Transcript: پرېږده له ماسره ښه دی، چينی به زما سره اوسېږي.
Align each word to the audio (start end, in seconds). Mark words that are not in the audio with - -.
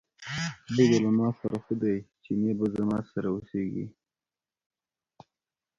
پرېږده 0.65 0.97
له 1.05 1.11
ماسره 1.19 1.57
ښه 1.63 1.73
دی، 1.81 1.97
چينی 2.23 2.51
به 2.57 2.65
زما 2.75 2.97
سره 3.11 3.27
اوسېږي. 3.31 3.85